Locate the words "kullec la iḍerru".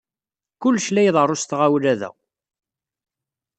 0.61-1.37